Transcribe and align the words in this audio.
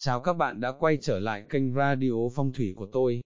Chào 0.00 0.20
các 0.20 0.32
bạn 0.32 0.60
đã 0.60 0.72
quay 0.72 0.98
trở 1.00 1.18
lại 1.18 1.44
kênh 1.48 1.74
radio 1.74 2.12
phong 2.34 2.52
thủy 2.52 2.74
của 2.76 2.86
tôi. 2.92 3.20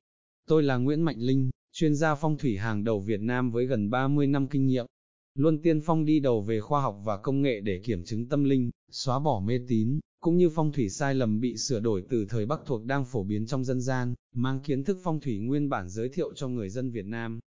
Tôi 0.49 0.63
là 0.63 0.77
Nguyễn 0.77 1.03
Mạnh 1.03 1.19
Linh, 1.19 1.51
chuyên 1.73 1.95
gia 1.95 2.15
phong 2.15 2.39
thủy 2.39 2.57
hàng 2.59 2.85
đầu 2.85 3.01
Việt 3.01 3.21
Nam 3.21 3.51
với 3.51 3.67
gần 3.67 3.91
30 3.91 4.27
năm 4.27 4.49
kinh 4.49 4.67
nghiệm. 4.67 4.87
Luôn 5.35 5.63
tiên 5.63 5.81
phong 5.81 6.05
đi 6.05 6.21
đầu 6.21 6.43
về 6.43 6.61
khoa 6.61 6.81
học 6.81 7.01
và 7.05 7.17
công 7.17 7.43
nghệ 7.43 7.61
để 7.61 7.81
kiểm 7.85 8.05
chứng 8.05 8.29
tâm 8.29 8.45
linh, 8.45 8.71
xóa 8.91 9.19
bỏ 9.19 9.41
mê 9.41 9.61
tín, 9.69 10.01
cũng 10.21 10.37
như 10.37 10.51
phong 10.51 10.73
thủy 10.73 10.89
sai 10.89 11.15
lầm 11.15 11.41
bị 11.41 11.57
sửa 11.57 11.81
đổi 11.81 12.05
từ 12.11 12.27
thời 12.29 12.47
Bắc 12.47 12.61
thuộc 12.67 12.85
đang 12.85 13.05
phổ 13.05 13.25
biến 13.25 13.47
trong 13.47 13.65
dân 13.65 13.81
gian, 13.81 14.15
mang 14.35 14.61
kiến 14.61 14.85
thức 14.85 14.99
phong 15.03 15.21
thủy 15.21 15.39
nguyên 15.39 15.69
bản 15.69 15.89
giới 15.89 16.09
thiệu 16.09 16.33
cho 16.35 16.49
người 16.49 16.69
dân 16.69 16.91
Việt 16.91 17.07
Nam. 17.07 17.41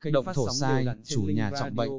Kênh 0.00 0.12
động 0.12 0.26
thổ 0.34 0.48
sai, 0.60 0.86
chủ 1.04 1.22
nhà 1.22 1.52
trọng 1.60 1.74
bệnh. 1.74 1.90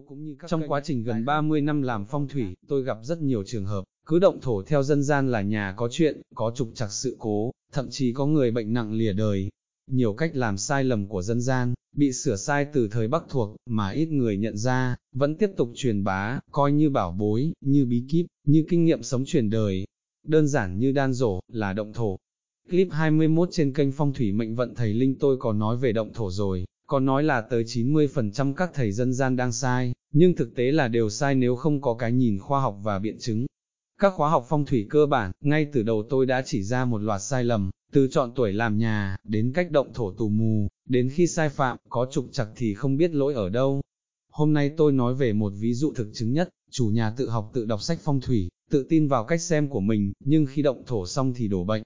Trong 0.48 0.68
quá 0.68 0.82
trình 0.84 1.04
gần 1.04 1.26
30 1.26 1.62
năm 1.62 1.82
làm 1.82 2.06
phong 2.06 2.28
thủy, 2.28 2.46
tôi 2.68 2.84
gặp 2.84 2.98
rất 3.04 3.22
nhiều 3.22 3.44
trường 3.44 3.66
hợp, 3.66 3.84
cứ 4.12 4.20
động 4.20 4.42
thổ 4.42 4.62
theo 4.62 4.84
dân 4.84 5.04
gian 5.04 5.32
là 5.32 5.42
nhà 5.42 5.74
có 5.78 5.88
chuyện, 5.92 6.22
có 6.36 6.52
trục 6.56 6.72
trặc 6.76 6.92
sự 6.92 7.16
cố, 7.20 7.52
thậm 7.74 7.88
chí 7.90 8.14
có 8.14 8.26
người 8.26 8.52
bệnh 8.52 8.74
nặng 8.74 8.94
lìa 8.94 9.14
đời. 9.14 9.50
Nhiều 9.92 10.14
cách 10.14 10.36
làm 10.36 10.58
sai 10.58 10.84
lầm 10.84 11.08
của 11.08 11.22
dân 11.22 11.42
gian, 11.42 11.74
bị 11.96 12.14
sửa 12.14 12.36
sai 12.36 12.66
từ 12.74 12.88
thời 12.88 13.08
Bắc 13.08 13.24
thuộc, 13.30 13.56
mà 13.66 13.90
ít 13.90 14.06
người 14.06 14.38
nhận 14.38 14.58
ra, 14.58 14.96
vẫn 15.16 15.36
tiếp 15.36 15.50
tục 15.58 15.72
truyền 15.76 16.04
bá, 16.04 16.40
coi 16.52 16.72
như 16.72 16.90
bảo 16.90 17.12
bối, 17.12 17.52
như 17.62 17.86
bí 17.86 18.04
kíp, 18.10 18.26
như 18.48 18.66
kinh 18.70 18.86
nghiệm 18.86 19.04
sống 19.04 19.26
truyền 19.26 19.50
đời. 19.50 19.86
Đơn 20.28 20.48
giản 20.48 20.80
như 20.80 20.92
đan 20.92 21.14
rổ, 21.14 21.40
là 21.48 21.74
động 21.74 21.94
thổ. 21.94 22.18
Clip 22.70 22.88
21 22.92 23.50
trên 23.52 23.74
kênh 23.74 23.92
Phong 23.92 24.14
thủy 24.14 24.32
mệnh 24.32 24.56
vận 24.56 24.76
thầy 24.76 24.94
Linh 24.94 25.16
tôi 25.20 25.38
có 25.40 25.54
nói 25.54 25.78
về 25.78 25.92
động 25.92 26.14
thổ 26.14 26.32
rồi, 26.32 26.66
có 26.88 27.00
nói 27.00 27.24
là 27.24 27.42
tới 27.42 27.64
90% 27.64 28.54
các 28.54 28.72
thầy 28.74 28.92
dân 28.92 29.14
gian 29.14 29.36
đang 29.36 29.52
sai, 29.52 29.94
nhưng 30.14 30.36
thực 30.36 30.56
tế 30.56 30.72
là 30.72 30.88
đều 30.88 31.10
sai 31.10 31.36
nếu 31.36 31.56
không 31.56 31.82
có 31.82 31.94
cái 31.94 32.12
nhìn 32.12 32.40
khoa 32.40 32.62
học 32.62 32.80
và 32.84 33.00
biện 33.00 33.18
chứng. 33.20 33.46
Các 34.02 34.14
khóa 34.14 34.30
học 34.30 34.46
phong 34.50 34.66
thủy 34.66 34.88
cơ 34.90 35.06
bản, 35.06 35.32
ngay 35.42 35.68
từ 35.74 35.84
đầu 35.84 36.04
tôi 36.10 36.26
đã 36.26 36.42
chỉ 36.46 36.64
ra 36.64 36.86
một 36.86 37.02
loạt 37.02 37.22
sai 37.22 37.44
lầm, 37.44 37.70
từ 37.92 38.08
chọn 38.12 38.32
tuổi 38.36 38.54
làm 38.54 38.78
nhà, 38.78 39.18
đến 39.24 39.52
cách 39.56 39.72
động 39.72 39.94
thổ 39.94 40.12
tù 40.12 40.30
mù, 40.30 40.68
đến 40.90 41.10
khi 41.14 41.28
sai 41.28 41.50
phạm, 41.50 41.78
có 41.90 42.08
trục 42.12 42.26
chặt 42.32 42.46
thì 42.56 42.74
không 42.74 42.98
biết 42.98 43.12
lỗi 43.12 43.34
ở 43.34 43.50
đâu. 43.50 43.82
Hôm 44.32 44.54
nay 44.54 44.72
tôi 44.78 44.92
nói 44.92 45.14
về 45.14 45.34
một 45.34 45.54
ví 45.60 45.74
dụ 45.74 45.94
thực 45.94 46.10
chứng 46.14 46.34
nhất, 46.34 46.50
chủ 46.72 46.86
nhà 46.86 47.14
tự 47.18 47.30
học 47.30 47.52
tự 47.54 47.66
đọc 47.66 47.82
sách 47.82 48.00
phong 48.04 48.22
thủy, 48.22 48.50
tự 48.72 48.86
tin 48.90 49.08
vào 49.08 49.24
cách 49.24 49.42
xem 49.42 49.70
của 49.70 49.80
mình, 49.80 50.14
nhưng 50.26 50.46
khi 50.46 50.62
động 50.62 50.84
thổ 50.88 51.06
xong 51.06 51.34
thì 51.34 51.48
đổ 51.48 51.64
bệnh. 51.64 51.84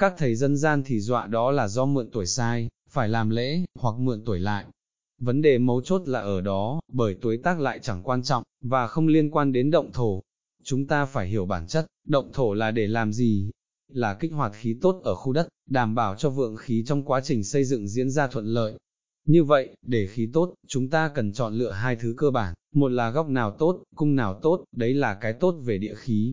Các 0.00 0.14
thầy 0.18 0.34
dân 0.34 0.56
gian 0.56 0.82
thì 0.86 1.00
dọa 1.00 1.26
đó 1.26 1.50
là 1.50 1.68
do 1.68 1.84
mượn 1.84 2.10
tuổi 2.10 2.26
sai, 2.26 2.68
phải 2.90 3.08
làm 3.08 3.30
lễ, 3.30 3.64
hoặc 3.78 3.94
mượn 3.98 4.24
tuổi 4.24 4.40
lại. 4.40 4.64
Vấn 5.20 5.42
đề 5.42 5.58
mấu 5.58 5.80
chốt 5.80 6.02
là 6.08 6.20
ở 6.20 6.40
đó, 6.40 6.80
bởi 6.92 7.16
tuổi 7.20 7.36
tác 7.36 7.60
lại 7.60 7.78
chẳng 7.82 8.02
quan 8.02 8.22
trọng, 8.22 8.42
và 8.60 8.86
không 8.86 9.06
liên 9.06 9.30
quan 9.30 9.52
đến 9.52 9.70
động 9.70 9.90
thổ, 9.92 10.22
Chúng 10.66 10.86
ta 10.86 11.04
phải 11.06 11.28
hiểu 11.28 11.46
bản 11.46 11.66
chất, 11.66 11.86
động 12.06 12.30
thổ 12.32 12.54
là 12.54 12.70
để 12.70 12.86
làm 12.86 13.12
gì? 13.12 13.50
Là 13.92 14.14
kích 14.14 14.32
hoạt 14.32 14.52
khí 14.54 14.76
tốt 14.80 15.00
ở 15.04 15.14
khu 15.14 15.32
đất, 15.32 15.48
đảm 15.70 15.94
bảo 15.94 16.16
cho 16.16 16.30
vượng 16.30 16.56
khí 16.56 16.84
trong 16.86 17.04
quá 17.04 17.20
trình 17.24 17.44
xây 17.44 17.64
dựng 17.64 17.88
diễn 17.88 18.10
ra 18.10 18.26
thuận 18.26 18.46
lợi. 18.46 18.78
Như 19.26 19.44
vậy, 19.44 19.76
để 19.82 20.06
khí 20.06 20.28
tốt, 20.32 20.54
chúng 20.68 20.90
ta 20.90 21.10
cần 21.14 21.32
chọn 21.32 21.54
lựa 21.54 21.70
hai 21.70 21.96
thứ 21.96 22.14
cơ 22.16 22.30
bản, 22.30 22.54
một 22.74 22.88
là 22.88 23.10
góc 23.10 23.28
nào 23.28 23.56
tốt, 23.58 23.82
cung 23.96 24.16
nào 24.16 24.40
tốt, 24.42 24.64
đấy 24.72 24.94
là 24.94 25.14
cái 25.14 25.32
tốt 25.32 25.52
về 25.64 25.78
địa 25.78 25.94
khí. 25.94 26.32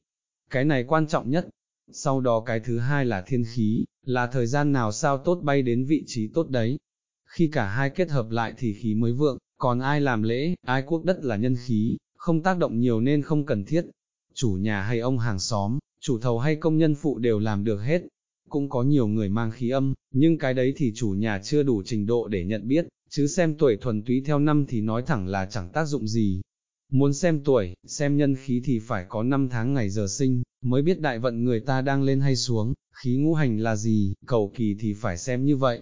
Cái 0.49 0.65
này 0.65 0.83
quan 0.83 1.07
trọng 1.07 1.29
nhất. 1.29 1.47
Sau 1.91 2.21
đó 2.21 2.43
cái 2.45 2.59
thứ 2.59 2.79
hai 2.79 3.05
là 3.05 3.21
thiên 3.21 3.43
khí, 3.55 3.85
là 4.05 4.27
thời 4.27 4.47
gian 4.47 4.71
nào 4.71 4.91
sao 4.91 5.17
tốt 5.17 5.39
bay 5.43 5.61
đến 5.61 5.85
vị 5.85 6.03
trí 6.07 6.27
tốt 6.33 6.49
đấy. 6.49 6.77
Khi 7.25 7.49
cả 7.53 7.67
hai 7.67 7.89
kết 7.89 8.09
hợp 8.09 8.29
lại 8.29 8.53
thì 8.57 8.73
khí 8.73 8.95
mới 8.95 9.13
vượng, 9.13 9.37
còn 9.57 9.79
ai 9.79 10.01
làm 10.01 10.23
lễ, 10.23 10.55
ai 10.65 10.83
quốc 10.87 11.03
đất 11.03 11.23
là 11.23 11.35
nhân 11.35 11.55
khí, 11.65 11.97
không 12.17 12.43
tác 12.43 12.57
động 12.57 12.79
nhiều 12.79 13.01
nên 13.01 13.21
không 13.21 13.45
cần 13.45 13.65
thiết, 13.65 13.85
chủ 14.41 14.51
nhà 14.51 14.81
hay 14.81 14.99
ông 14.99 15.19
hàng 15.19 15.39
xóm, 15.39 15.79
chủ 15.99 16.19
thầu 16.19 16.39
hay 16.39 16.55
công 16.55 16.77
nhân 16.77 16.95
phụ 16.95 17.19
đều 17.19 17.39
làm 17.39 17.63
được 17.63 17.81
hết. 17.81 18.01
Cũng 18.49 18.69
có 18.69 18.83
nhiều 18.83 19.07
người 19.07 19.29
mang 19.29 19.51
khí 19.51 19.69
âm, 19.69 19.93
nhưng 20.13 20.37
cái 20.37 20.53
đấy 20.53 20.73
thì 20.77 20.93
chủ 20.95 21.09
nhà 21.09 21.39
chưa 21.43 21.63
đủ 21.63 21.83
trình 21.85 22.05
độ 22.05 22.27
để 22.27 22.45
nhận 22.45 22.67
biết, 22.67 22.87
chứ 23.09 23.27
xem 23.27 23.55
tuổi 23.57 23.77
thuần 23.81 24.03
túy 24.03 24.23
theo 24.25 24.39
năm 24.39 24.65
thì 24.69 24.81
nói 24.81 25.01
thẳng 25.01 25.27
là 25.27 25.45
chẳng 25.45 25.69
tác 25.73 25.85
dụng 25.85 26.07
gì. 26.07 26.41
Muốn 26.91 27.13
xem 27.13 27.43
tuổi, 27.43 27.73
xem 27.87 28.17
nhân 28.17 28.35
khí 28.35 28.61
thì 28.65 28.79
phải 28.79 29.05
có 29.09 29.23
năm 29.23 29.49
tháng 29.49 29.73
ngày 29.73 29.89
giờ 29.89 30.07
sinh, 30.09 30.43
mới 30.61 30.81
biết 30.81 30.99
đại 30.99 31.19
vận 31.19 31.43
người 31.43 31.59
ta 31.59 31.81
đang 31.81 32.03
lên 32.03 32.19
hay 32.19 32.35
xuống, 32.35 32.73
khí 33.03 33.17
ngũ 33.17 33.33
hành 33.33 33.57
là 33.57 33.75
gì, 33.75 34.13
cầu 34.25 34.51
kỳ 34.55 34.75
thì 34.79 34.93
phải 34.93 35.17
xem 35.17 35.45
như 35.45 35.57
vậy. 35.57 35.81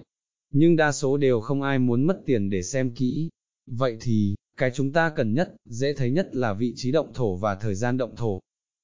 Nhưng 0.53 0.75
đa 0.75 0.91
số 0.91 1.17
đều 1.17 1.41
không 1.41 1.61
ai 1.61 1.79
muốn 1.79 2.03
mất 2.03 2.21
tiền 2.25 2.49
để 2.49 2.63
xem 2.63 2.91
kỹ. 2.91 3.29
Vậy 3.67 3.97
thì, 4.01 4.35
cái 4.57 4.71
chúng 4.75 4.91
ta 4.91 5.09
cần 5.15 5.33
nhất, 5.33 5.55
dễ 5.65 5.93
thấy 5.93 6.11
nhất 6.11 6.35
là 6.35 6.53
vị 6.53 6.73
trí 6.75 6.91
động 6.91 7.13
thổ 7.13 7.35
và 7.35 7.55
thời 7.55 7.75
gian 7.75 7.97
động 7.97 8.15
thổ. 8.15 8.39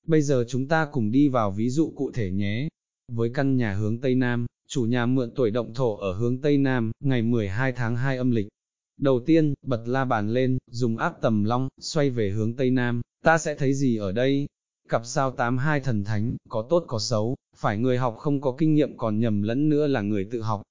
Bây 0.07 0.21
giờ 0.21 0.45
chúng 0.47 0.67
ta 0.67 0.87
cùng 0.91 1.11
đi 1.11 1.29
vào 1.29 1.51
ví 1.51 1.69
dụ 1.69 1.93
cụ 1.95 2.11
thể 2.11 2.31
nhé. 2.31 2.67
Với 3.11 3.31
căn 3.33 3.57
nhà 3.57 3.73
hướng 3.73 4.01
Tây 4.01 4.15
Nam, 4.15 4.45
chủ 4.67 4.85
nhà 4.85 5.05
mượn 5.05 5.31
tuổi 5.35 5.51
động 5.51 5.73
thổ 5.73 5.95
ở 5.95 6.13
hướng 6.13 6.41
Tây 6.41 6.57
Nam, 6.57 6.91
ngày 6.99 7.21
12 7.21 7.71
tháng 7.71 7.95
2 7.95 8.17
âm 8.17 8.31
lịch. 8.31 8.47
Đầu 8.97 9.19
tiên, 9.25 9.53
bật 9.61 9.83
la 9.85 10.05
bàn 10.05 10.29
lên, 10.29 10.57
dùng 10.71 10.97
áp 10.97 11.21
tầm 11.21 11.43
long, 11.43 11.67
xoay 11.81 12.09
về 12.09 12.29
hướng 12.29 12.55
Tây 12.55 12.71
Nam, 12.71 13.01
ta 13.23 13.37
sẽ 13.37 13.55
thấy 13.55 13.73
gì 13.73 13.97
ở 13.97 14.11
đây? 14.11 14.47
Cặp 14.89 15.05
sao 15.05 15.31
82 15.31 15.79
thần 15.79 16.03
thánh, 16.03 16.35
có 16.49 16.61
tốt 16.69 16.83
có 16.87 16.99
xấu, 16.99 17.35
phải 17.55 17.77
người 17.77 17.97
học 17.97 18.15
không 18.17 18.41
có 18.41 18.55
kinh 18.57 18.75
nghiệm 18.75 18.97
còn 18.97 19.19
nhầm 19.19 19.41
lẫn 19.41 19.69
nữa 19.69 19.87
là 19.87 20.01
người 20.01 20.27
tự 20.31 20.41
học. 20.41 20.61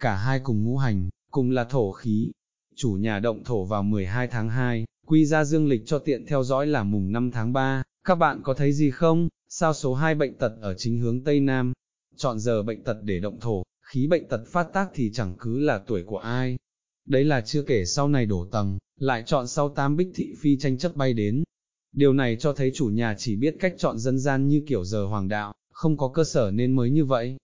Cả 0.00 0.16
hai 0.16 0.40
cùng 0.40 0.64
ngũ 0.64 0.76
hành, 0.76 1.08
cùng 1.30 1.50
là 1.50 1.64
thổ 1.64 1.92
khí, 1.92 2.30
chủ 2.76 2.92
nhà 2.92 3.18
động 3.18 3.44
thổ 3.44 3.64
vào 3.64 3.82
12 3.82 4.28
tháng 4.28 4.48
2, 4.48 4.84
quy 5.06 5.26
ra 5.26 5.44
dương 5.44 5.68
lịch 5.68 5.82
cho 5.86 5.98
tiện 5.98 6.26
theo 6.26 6.42
dõi 6.42 6.66
là 6.66 6.82
mùng 6.82 7.12
5 7.12 7.30
tháng 7.30 7.52
3, 7.52 7.82
các 8.04 8.14
bạn 8.14 8.40
có 8.42 8.54
thấy 8.54 8.72
gì 8.72 8.90
không, 8.90 9.28
sao 9.48 9.74
số 9.74 9.94
2 9.94 10.14
bệnh 10.14 10.34
tật 10.34 10.52
ở 10.60 10.74
chính 10.74 10.98
hướng 10.98 11.24
Tây 11.24 11.40
Nam, 11.40 11.72
chọn 12.16 12.38
giờ 12.38 12.62
bệnh 12.62 12.84
tật 12.84 12.96
để 13.02 13.20
động 13.20 13.40
thổ, 13.40 13.62
khí 13.82 14.06
bệnh 14.06 14.28
tật 14.28 14.40
phát 14.46 14.72
tác 14.72 14.90
thì 14.94 15.10
chẳng 15.12 15.36
cứ 15.38 15.58
là 15.58 15.78
tuổi 15.78 16.02
của 16.06 16.18
ai. 16.18 16.58
Đấy 17.06 17.24
là 17.24 17.40
chưa 17.40 17.62
kể 17.62 17.84
sau 17.84 18.08
này 18.08 18.26
đổ 18.26 18.46
tầng, 18.52 18.78
lại 18.98 19.22
chọn 19.26 19.46
sau 19.46 19.68
tam 19.68 19.96
bích 19.96 20.08
thị 20.14 20.34
phi 20.40 20.56
tranh 20.58 20.78
chấp 20.78 20.96
bay 20.96 21.12
đến. 21.12 21.44
Điều 21.92 22.12
này 22.12 22.36
cho 22.36 22.52
thấy 22.52 22.72
chủ 22.74 22.86
nhà 22.86 23.14
chỉ 23.18 23.36
biết 23.36 23.56
cách 23.60 23.74
chọn 23.78 23.98
dân 23.98 24.18
gian 24.18 24.48
như 24.48 24.62
kiểu 24.66 24.84
giờ 24.84 25.04
hoàng 25.04 25.28
đạo, 25.28 25.54
không 25.72 25.96
có 25.96 26.08
cơ 26.08 26.24
sở 26.24 26.50
nên 26.50 26.72
mới 26.72 26.90
như 26.90 27.04
vậy. 27.04 27.36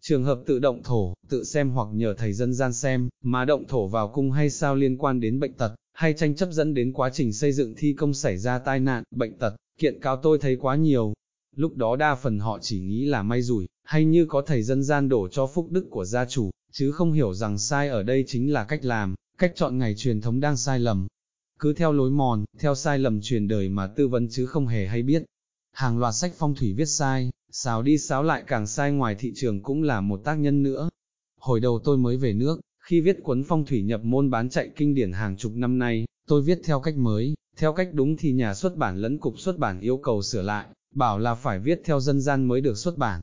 Trường 0.00 0.24
hợp 0.24 0.42
tự 0.46 0.58
động 0.58 0.82
thổ, 0.82 1.14
tự 1.28 1.44
xem 1.44 1.70
hoặc 1.70 1.88
nhờ 1.92 2.14
thầy 2.18 2.32
dân 2.32 2.54
gian 2.54 2.72
xem, 2.72 3.08
mà 3.24 3.44
động 3.44 3.64
thổ 3.68 3.86
vào 3.86 4.08
cung 4.08 4.30
hay 4.30 4.50
sao 4.50 4.74
liên 4.74 4.98
quan 4.98 5.20
đến 5.20 5.40
bệnh 5.40 5.52
tật, 5.52 5.74
hay 5.92 6.14
tranh 6.14 6.34
chấp 6.34 6.48
dẫn 6.52 6.74
đến 6.74 6.92
quá 6.92 7.10
trình 7.10 7.32
xây 7.32 7.52
dựng 7.52 7.74
thi 7.76 7.94
công 7.98 8.14
xảy 8.14 8.38
ra 8.38 8.58
tai 8.58 8.80
nạn, 8.80 9.02
bệnh 9.10 9.38
tật, 9.38 9.56
kiện 9.78 10.00
cáo 10.00 10.16
tôi 10.16 10.38
thấy 10.38 10.56
quá 10.56 10.76
nhiều. 10.76 11.12
Lúc 11.56 11.76
đó 11.76 11.96
đa 11.96 12.14
phần 12.14 12.38
họ 12.38 12.58
chỉ 12.62 12.80
nghĩ 12.80 13.04
là 13.04 13.22
may 13.22 13.42
rủi, 13.42 13.66
hay 13.84 14.04
như 14.04 14.26
có 14.26 14.42
thầy 14.42 14.62
dân 14.62 14.82
gian 14.82 15.08
đổ 15.08 15.28
cho 15.28 15.46
phúc 15.46 15.68
đức 15.70 15.86
của 15.90 16.04
gia 16.04 16.24
chủ, 16.24 16.50
chứ 16.72 16.92
không 16.92 17.12
hiểu 17.12 17.34
rằng 17.34 17.58
sai 17.58 17.88
ở 17.88 18.02
đây 18.02 18.24
chính 18.26 18.52
là 18.52 18.64
cách 18.64 18.84
làm, 18.84 19.14
cách 19.38 19.52
chọn 19.54 19.78
ngày 19.78 19.94
truyền 19.94 20.20
thống 20.20 20.40
đang 20.40 20.56
sai 20.56 20.78
lầm. 20.78 21.06
Cứ 21.58 21.72
theo 21.72 21.92
lối 21.92 22.10
mòn, 22.10 22.44
theo 22.58 22.74
sai 22.74 22.98
lầm 22.98 23.20
truyền 23.20 23.48
đời 23.48 23.68
mà 23.68 23.86
tư 23.86 24.08
vấn 24.08 24.28
chứ 24.30 24.46
không 24.46 24.66
hề 24.66 24.86
hay 24.86 25.02
biết. 25.02 25.22
Hàng 25.72 25.98
loạt 25.98 26.14
sách 26.14 26.32
phong 26.38 26.54
thủy 26.54 26.72
viết 26.72 26.88
sai, 26.88 27.30
xáo 27.50 27.82
đi 27.82 27.98
xáo 27.98 28.22
lại 28.22 28.44
càng 28.46 28.66
sai 28.66 28.92
ngoài 28.92 29.14
thị 29.14 29.32
trường 29.36 29.62
cũng 29.62 29.82
là 29.82 30.00
một 30.00 30.20
tác 30.24 30.34
nhân 30.34 30.62
nữa. 30.62 30.88
Hồi 31.40 31.60
đầu 31.60 31.80
tôi 31.84 31.98
mới 31.98 32.16
về 32.16 32.32
nước, 32.32 32.60
khi 32.80 33.00
viết 33.00 33.16
cuốn 33.22 33.42
phong 33.48 33.66
thủy 33.66 33.82
nhập 33.82 34.00
môn 34.04 34.30
bán 34.30 34.48
chạy 34.48 34.70
kinh 34.76 34.94
điển 34.94 35.12
hàng 35.12 35.36
chục 35.36 35.52
năm 35.54 35.78
nay, 35.78 36.04
tôi 36.32 36.42
viết 36.42 36.60
theo 36.64 36.80
cách 36.80 36.96
mới, 36.96 37.34
theo 37.56 37.72
cách 37.72 37.88
đúng 37.92 38.16
thì 38.16 38.32
nhà 38.32 38.54
xuất 38.54 38.76
bản 38.76 38.96
lẫn 38.96 39.18
cục 39.18 39.38
xuất 39.38 39.58
bản 39.58 39.80
yêu 39.80 39.96
cầu 39.96 40.22
sửa 40.22 40.42
lại, 40.42 40.66
bảo 40.94 41.18
là 41.18 41.34
phải 41.34 41.58
viết 41.58 41.80
theo 41.84 42.00
dân 42.00 42.20
gian 42.20 42.44
mới 42.44 42.60
được 42.60 42.78
xuất 42.78 42.98
bản. 42.98 43.20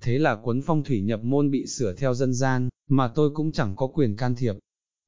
Thế 0.00 0.18
là 0.18 0.36
cuốn 0.36 0.60
phong 0.62 0.84
thủy 0.84 1.00
nhập 1.00 1.20
môn 1.22 1.50
bị 1.50 1.66
sửa 1.66 1.94
theo 1.94 2.14
dân 2.14 2.34
gian, 2.34 2.68
mà 2.88 3.08
tôi 3.08 3.30
cũng 3.34 3.52
chẳng 3.52 3.76
có 3.76 3.86
quyền 3.86 4.16
can 4.16 4.34
thiệp. 4.34 4.54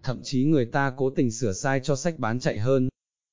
Thậm 0.02 0.20
chí 0.22 0.44
người 0.44 0.66
ta 0.66 0.94
cố 0.96 1.10
tình 1.10 1.30
sửa 1.30 1.52
sai 1.52 1.80
cho 1.82 1.96
sách 1.96 2.18
bán 2.18 2.40
chạy 2.40 2.58
hơn. 2.58 2.88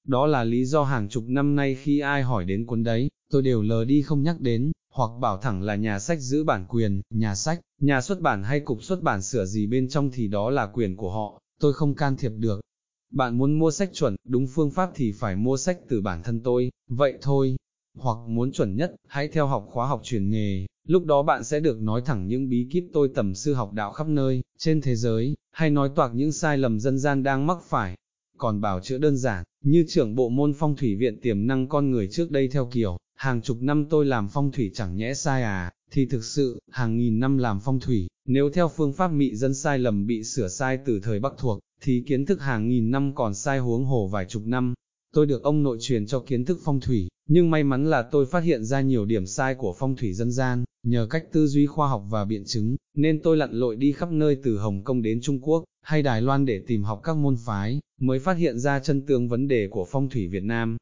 Đó 0.08 0.28
là 0.28 0.44
lý 0.44 0.66
do 0.66 0.84
hàng 0.84 1.10
chục 1.10 1.24
năm 1.28 1.56
nay 1.56 1.76
khi 1.76 2.00
ai 2.00 2.24
hỏi 2.24 2.46
đến 2.46 2.66
cuốn 2.66 2.84
đấy, 2.84 3.10
tôi 3.32 3.42
đều 3.42 3.62
lờ 3.62 3.86
đi 3.86 4.02
không 4.02 4.24
nhắc 4.24 4.42
đến, 4.42 4.72
hoặc 4.94 5.12
bảo 5.20 5.38
thẳng 5.38 5.62
là 5.62 5.76
nhà 5.76 6.00
sách 6.00 6.20
giữ 6.20 6.44
bản 6.44 6.66
quyền, 6.70 7.02
nhà 7.10 7.36
sách, 7.36 7.62
nhà 7.82 8.02
xuất 8.02 8.22
bản 8.22 8.44
hay 8.44 8.60
cục 8.60 8.84
xuất 8.84 9.02
bản 9.02 9.22
sửa 9.22 9.46
gì 9.46 9.68
bên 9.68 9.90
trong 9.90 10.12
thì 10.12 10.28
đó 10.28 10.50
là 10.50 10.68
quyền 10.68 10.96
của 10.96 11.12
họ, 11.12 11.42
tôi 11.60 11.74
không 11.74 11.96
can 11.96 12.18
thiệp 12.18 12.32
được. 12.38 12.62
Bạn 13.12 13.38
muốn 13.38 13.60
mua 13.60 13.72
sách 13.72 13.90
chuẩn, 13.94 14.16
đúng 14.26 14.48
phương 14.48 14.72
pháp 14.72 14.92
thì 14.96 15.12
phải 15.12 15.36
mua 15.36 15.58
sách 15.58 15.80
từ 15.88 16.02
bản 16.02 16.24
thân 16.24 16.42
tôi, 16.44 16.72
vậy 16.88 17.18
thôi. 17.22 17.56
Hoặc 17.98 18.18
muốn 18.28 18.52
chuẩn 18.52 18.76
nhất, 18.76 18.96
hãy 19.08 19.28
theo 19.28 19.48
học 19.48 19.68
khóa 19.72 19.88
học 19.88 20.02
truyền 20.04 20.30
nghề, 20.30 20.66
lúc 20.88 21.06
đó 21.06 21.24
bạn 21.24 21.44
sẽ 21.44 21.60
được 21.60 21.82
nói 21.82 22.02
thẳng 22.06 22.28
những 22.28 22.50
bí 22.50 22.68
kíp 22.72 22.84
tôi 22.94 23.10
tầm 23.16 23.36
sư 23.36 23.54
học 23.54 23.74
đạo 23.74 23.92
khắp 23.92 24.08
nơi, 24.08 24.42
trên 24.58 24.82
thế 24.82 24.96
giới, 24.96 25.36
hay 25.52 25.70
nói 25.70 25.90
toạc 25.96 26.12
những 26.16 26.32
sai 26.32 26.58
lầm 26.58 26.80
dân 26.80 27.00
gian 27.00 27.24
đang 27.24 27.48
mắc 27.48 27.58
phải. 27.70 27.98
Còn 28.38 28.62
bảo 28.62 28.80
chữa 28.80 28.98
đơn 28.98 29.18
giản, 29.18 29.44
như 29.64 29.86
trưởng 29.88 30.16
bộ 30.16 30.30
môn 30.30 30.54
phong 30.54 30.76
thủy 30.76 30.96
viện 30.96 31.22
tiềm 31.22 31.48
năng 31.48 31.68
con 31.68 31.92
người 31.92 32.08
trước 32.12 32.32
đây 32.32 32.48
theo 32.48 32.70
kiểu, 32.72 32.98
hàng 33.16 33.42
chục 33.42 33.58
năm 33.62 33.86
tôi 33.90 34.06
làm 34.06 34.28
phong 34.28 34.52
thủy 34.52 34.72
chẳng 34.74 34.96
nhẽ 34.96 35.14
sai 35.14 35.44
à, 35.44 35.72
thì 35.92 36.06
thực 36.06 36.24
sự, 36.24 36.60
hàng 36.72 36.98
nghìn 36.98 37.20
năm 37.20 37.38
làm 37.38 37.60
phong 37.60 37.80
thủy, 37.80 38.08
nếu 38.26 38.50
theo 38.50 38.68
phương 38.68 38.94
pháp 38.94 39.08
mị 39.08 39.36
dân 39.36 39.54
sai 39.54 39.80
lầm 39.80 40.08
bị 40.08 40.24
sửa 40.24 40.48
sai 40.48 40.80
từ 40.86 41.00
thời 41.04 41.20
Bắc 41.20 41.34
thuộc, 41.38 41.60
thì 41.82 42.04
kiến 42.08 42.26
thức 42.26 42.42
hàng 42.42 42.70
nghìn 42.70 42.92
năm 42.92 43.16
còn 43.16 43.34
sai 43.34 43.60
huống 43.60 43.86
hồ 43.86 44.08
vài 44.08 44.26
chục 44.26 44.44
năm. 44.46 44.74
Tôi 45.14 45.26
được 45.26 45.44
ông 45.44 45.64
nội 45.64 45.78
truyền 45.82 46.06
cho 46.06 46.20
kiến 46.20 46.46
thức 46.46 46.60
phong 46.64 46.80
thủy, 46.80 47.08
nhưng 47.28 47.52
may 47.52 47.64
mắn 47.64 47.90
là 47.90 48.02
tôi 48.02 48.26
phát 48.26 48.44
hiện 48.44 48.64
ra 48.64 48.82
nhiều 48.82 49.06
điểm 49.06 49.26
sai 49.26 49.56
của 49.56 49.76
phong 49.80 49.96
thủy 49.96 50.14
dân 50.14 50.32
gian, 50.32 50.64
Nhờ 50.84 51.08
cách 51.10 51.26
tư 51.32 51.48
duy 51.48 51.66
khoa 51.66 51.88
học 51.88 52.04
và 52.10 52.26
biện 52.26 52.44
chứng, 52.46 52.76
nên 52.96 53.22
tôi 53.22 53.38
lặn 53.38 53.52
lội 53.52 53.76
đi 53.76 53.92
khắp 53.92 54.12
nơi 54.12 54.38
từ 54.44 54.58
Hồng 54.58 54.84
Kông 54.84 55.02
đến 55.02 55.22
Trung 55.22 55.40
Quốc, 55.42 55.64
hay 55.82 56.02
Đài 56.02 56.22
Loan 56.22 56.46
để 56.46 56.64
tìm 56.68 56.84
học 56.84 57.02
các 57.04 57.18
môn 57.18 57.36
phái, 57.46 57.80
mới 58.02 58.20
phát 58.20 58.34
hiện 58.34 58.60
ra 58.60 58.80
chân 58.80 59.06
tướng 59.06 59.28
vấn 59.28 59.48
đề 59.48 59.68
của 59.72 59.86
phong 59.92 60.10
thủy 60.10 60.28
Việt 60.28 60.44
Nam. 60.44 60.78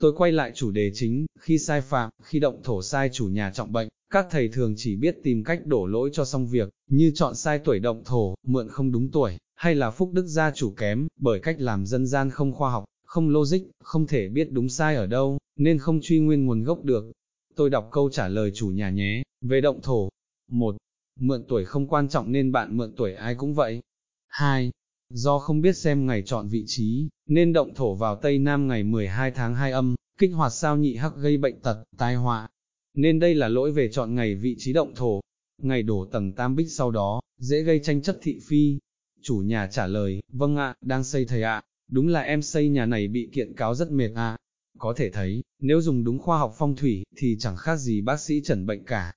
Tôi 0.00 0.12
quay 0.16 0.32
lại 0.32 0.52
chủ 0.54 0.70
đề 0.70 0.90
chính, 0.94 1.26
khi 1.40 1.58
sai 1.58 1.80
phạm, 1.80 2.10
khi 2.22 2.38
động 2.38 2.60
thổ 2.64 2.82
sai 2.82 3.10
chủ 3.12 3.26
nhà 3.26 3.50
trọng 3.54 3.72
bệnh, 3.72 3.88
các 4.12 4.26
thầy 4.30 4.48
thường 4.48 4.74
chỉ 4.76 4.96
biết 4.96 5.16
tìm 5.22 5.44
cách 5.44 5.66
đổ 5.66 5.86
lỗi 5.86 6.10
cho 6.12 6.24
xong 6.24 6.46
việc, 6.46 6.68
như 6.90 7.12
chọn 7.14 7.34
sai 7.34 7.58
tuổi 7.58 7.78
động 7.78 8.02
thổ, 8.04 8.34
mượn 8.46 8.68
không 8.68 8.92
đúng 8.92 9.10
tuổi, 9.10 9.36
hay 9.60 9.74
là 9.74 9.90
phúc 9.90 10.10
đức 10.12 10.26
gia 10.26 10.50
chủ 10.50 10.74
kém, 10.76 11.08
bởi 11.16 11.40
cách 11.40 11.60
làm 11.60 11.86
dân 11.86 12.06
gian 12.06 12.30
không 12.30 12.52
khoa 12.52 12.70
học, 12.70 12.84
không 13.06 13.28
logic, 13.28 13.58
không 13.82 14.06
thể 14.06 14.28
biết 14.28 14.52
đúng 14.52 14.68
sai 14.68 14.96
ở 14.96 15.06
đâu, 15.06 15.38
nên 15.56 15.78
không 15.78 16.00
truy 16.02 16.18
nguyên 16.18 16.46
nguồn 16.46 16.62
gốc 16.62 16.84
được. 16.84 17.12
Tôi 17.56 17.70
đọc 17.70 17.88
câu 17.92 18.10
trả 18.10 18.28
lời 18.28 18.50
chủ 18.54 18.68
nhà 18.68 18.90
nhé, 18.90 19.22
về 19.40 19.60
động 19.60 19.80
thổ. 19.82 20.08
1. 20.50 20.76
Mượn 21.20 21.44
tuổi 21.48 21.64
không 21.64 21.88
quan 21.88 22.08
trọng 22.08 22.32
nên 22.32 22.52
bạn 22.52 22.76
mượn 22.76 22.92
tuổi 22.96 23.14
ai 23.14 23.34
cũng 23.34 23.54
vậy. 23.54 23.80
2. 24.28 24.70
Do 25.10 25.38
không 25.38 25.60
biết 25.60 25.76
xem 25.76 26.06
ngày 26.06 26.22
chọn 26.22 26.48
vị 26.48 26.64
trí, 26.66 27.08
nên 27.26 27.52
động 27.52 27.74
thổ 27.74 27.94
vào 27.94 28.16
Tây 28.16 28.38
Nam 28.38 28.68
ngày 28.68 28.82
12 28.82 29.30
tháng 29.30 29.54
2 29.54 29.72
âm, 29.72 29.94
kích 30.18 30.30
hoạt 30.34 30.52
sao 30.52 30.76
nhị 30.76 30.96
hắc 30.96 31.16
gây 31.16 31.36
bệnh 31.36 31.60
tật, 31.60 31.84
tai 31.98 32.14
họa. 32.14 32.48
Nên 32.94 33.18
đây 33.18 33.34
là 33.34 33.48
lỗi 33.48 33.72
về 33.72 33.88
chọn 33.92 34.14
ngày 34.14 34.34
vị 34.34 34.56
trí 34.58 34.72
động 34.72 34.94
thổ. 34.94 35.20
Ngày 35.62 35.82
đổ 35.82 36.04
tầng 36.12 36.32
tam 36.32 36.56
bích 36.56 36.70
sau 36.70 36.90
đó, 36.90 37.20
dễ 37.38 37.62
gây 37.62 37.80
tranh 37.82 38.02
chấp 38.02 38.16
thị 38.22 38.40
phi. 38.48 38.78
Chủ 39.22 39.36
nhà 39.38 39.68
trả 39.72 39.86
lời, 39.86 40.22
vâng 40.32 40.56
ạ, 40.56 40.74
đang 40.80 41.04
xây 41.04 41.24
thầy 41.24 41.42
ạ, 41.42 41.62
đúng 41.88 42.08
là 42.08 42.20
em 42.20 42.42
xây 42.42 42.68
nhà 42.68 42.86
này 42.86 43.08
bị 43.08 43.30
kiện 43.32 43.54
cáo 43.54 43.74
rất 43.74 43.90
mệt 43.90 44.10
ạ. 44.14 44.36
Có 44.78 44.94
thể 44.96 45.10
thấy, 45.10 45.42
nếu 45.58 45.80
dùng 45.80 46.04
đúng 46.04 46.18
khoa 46.18 46.38
học 46.38 46.54
phong 46.58 46.76
thủy, 46.76 47.02
thì 47.16 47.36
chẳng 47.40 47.56
khác 47.56 47.76
gì 47.76 48.00
bác 48.00 48.20
sĩ 48.20 48.42
chẩn 48.44 48.66
bệnh 48.66 48.84
cả. 48.84 49.12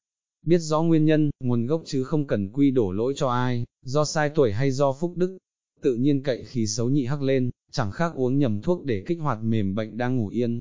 Biết 0.45 0.57
rõ 0.57 0.81
nguyên 0.81 1.05
nhân, 1.05 1.29
nguồn 1.39 1.65
gốc 1.65 1.81
chứ 1.85 2.03
không 2.03 2.27
cần 2.27 2.49
quy 2.49 2.71
đổ 2.71 2.91
lỗi 2.91 3.13
cho 3.15 3.29
ai, 3.29 3.65
do 3.81 4.05
sai 4.05 4.29
tuổi 4.35 4.51
hay 4.51 4.71
do 4.71 4.93
phúc 4.93 5.13
đức. 5.15 5.37
Tự 5.81 5.95
nhiên 5.95 6.23
cậy 6.23 6.43
khí 6.43 6.67
xấu 6.67 6.89
nhị 6.89 7.05
hắc 7.05 7.21
lên, 7.21 7.49
chẳng 7.71 7.91
khác 7.91 8.11
uống 8.15 8.39
nhầm 8.39 8.61
thuốc 8.61 8.85
để 8.85 9.03
kích 9.07 9.19
hoạt 9.19 9.39
mềm 9.43 9.75
bệnh 9.75 9.97
đang 9.97 10.17
ngủ 10.17 10.27
yên. 10.27 10.59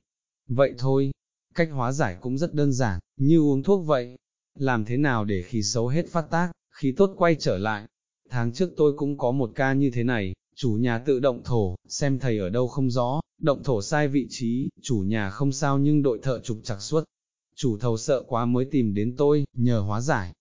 Vậy 0.48 0.74
thôi, 0.78 1.10
cách 1.54 1.68
hóa 1.72 1.92
giải 1.92 2.16
cũng 2.20 2.38
rất 2.38 2.54
đơn 2.54 2.72
giản, 2.72 3.00
như 3.16 3.40
uống 3.40 3.62
thuốc 3.62 3.86
vậy. 3.86 4.16
Làm 4.58 4.84
thế 4.84 4.96
nào 4.96 5.24
để 5.24 5.42
khí 5.42 5.62
xấu 5.62 5.88
hết 5.88 6.08
phát 6.08 6.30
tác, 6.30 6.52
khí 6.70 6.94
tốt 6.96 7.14
quay 7.16 7.36
trở 7.38 7.58
lại. 7.58 7.86
Tháng 8.34 8.52
trước 8.52 8.70
tôi 8.76 8.92
cũng 8.96 9.18
có 9.18 9.30
một 9.32 9.52
ca 9.54 9.72
như 9.72 9.90
thế 9.90 10.04
này, 10.04 10.32
chủ 10.56 10.72
nhà 10.72 10.98
tự 10.98 11.20
động 11.20 11.42
thổ, 11.44 11.76
xem 11.88 12.18
thầy 12.18 12.38
ở 12.38 12.48
đâu 12.48 12.68
không 12.68 12.90
rõ, 12.90 13.20
động 13.40 13.62
thổ 13.62 13.82
sai 13.82 14.08
vị 14.08 14.26
trí, 14.30 14.68
chủ 14.82 14.98
nhà 14.98 15.30
không 15.30 15.52
sao 15.52 15.78
nhưng 15.78 16.02
đội 16.02 16.18
thợ 16.22 16.40
trục 16.44 16.58
chặt 16.64 16.76
suốt. 16.80 17.04
Chủ 17.56 17.78
thầu 17.78 17.96
sợ 17.96 18.22
quá 18.28 18.44
mới 18.44 18.64
tìm 18.64 18.94
đến 18.94 19.14
tôi, 19.16 19.44
nhờ 19.56 19.80
hóa 19.80 20.00
giải. 20.00 20.32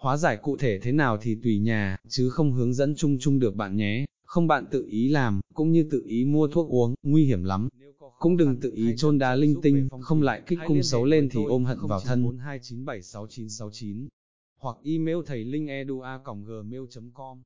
Hóa 0.00 0.16
giải 0.16 0.36
cụ 0.42 0.56
thể 0.56 0.78
thế 0.82 0.92
nào 0.92 1.18
thì 1.20 1.36
tùy 1.42 1.58
nhà, 1.58 1.96
chứ 2.08 2.30
không 2.30 2.52
hướng 2.52 2.74
dẫn 2.74 2.94
chung 2.94 3.18
chung 3.20 3.38
được 3.38 3.54
bạn 3.54 3.76
nhé, 3.76 4.04
không 4.24 4.46
bạn 4.46 4.64
tự 4.70 4.86
ý 4.90 5.08
làm, 5.08 5.40
cũng 5.54 5.72
như 5.72 5.88
tự 5.90 6.02
ý 6.06 6.24
mua 6.24 6.48
thuốc 6.48 6.68
uống, 6.70 6.94
nguy 7.02 7.24
hiểm 7.24 7.44
lắm. 7.44 7.68
Cũng 8.18 8.36
đừng 8.36 8.60
tự 8.60 8.72
ý 8.74 8.94
chôn 8.96 9.18
đá 9.18 9.34
linh 9.34 9.60
tinh, 9.62 9.88
không 10.00 10.22
lại 10.22 10.42
kích 10.46 10.58
cung 10.66 10.82
xấu 10.82 11.04
lên 11.04 11.28
thì 11.28 11.44
ôm 11.44 11.64
hận 11.64 11.78
vào 11.88 12.00
thân. 12.00 12.38
Hoặc 14.58 14.76
email 14.84 15.16
thầy 15.26 15.44
linh 15.44 15.66
edua.gmail.com 15.66 17.42